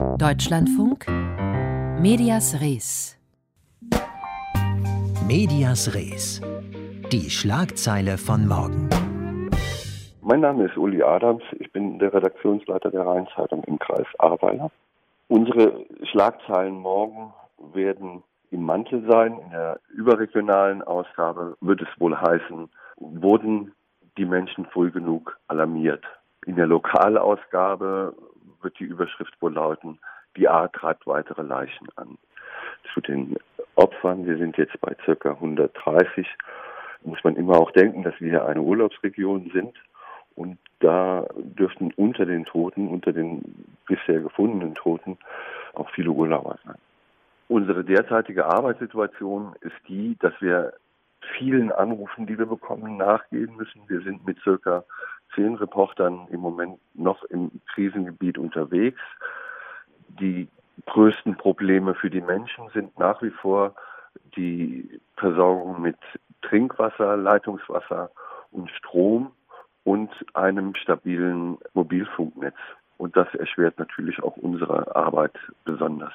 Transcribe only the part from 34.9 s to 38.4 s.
circa 130, muss man immer auch denken, dass wir